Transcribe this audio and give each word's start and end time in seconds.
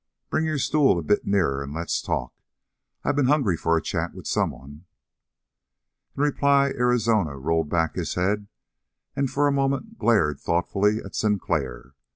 Bring 0.31 0.45
your 0.45 0.57
stool 0.57 0.97
a 0.97 1.03
bit 1.03 1.27
nearer 1.27 1.61
and 1.61 1.75
let's 1.75 2.01
talk. 2.01 2.33
I 3.03 3.11
been 3.11 3.27
hungry 3.27 3.55
for 3.55 3.77
a 3.77 3.81
chat 3.83 4.15
with 4.15 4.25
someone." 4.25 4.85
In 6.17 6.23
reply 6.23 6.69
Arizona 6.69 7.37
rolled 7.37 7.69
back 7.69 7.93
his 7.93 8.15
head 8.15 8.47
and 9.15 9.29
for 9.29 9.45
a 9.47 9.51
moment 9.51 9.99
glared 9.99 10.39
thoughtfully 10.39 11.03
at 11.03 11.13
Sinclair. 11.13 11.93